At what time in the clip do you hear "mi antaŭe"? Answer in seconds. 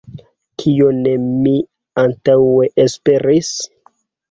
1.43-2.73